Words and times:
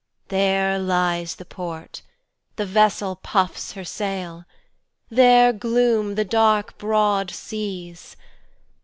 There 0.29 0.79
lies 0.79 1.35
the 1.35 1.45
port; 1.45 2.01
the 2.55 2.65
vessel 2.65 3.17
puffs 3.17 3.73
her 3.73 3.83
sail:There 3.85 5.53
gloom 5.53 6.15
the 6.15 6.25
dark 6.25 6.75
broad 6.79 7.29
seas. 7.29 8.17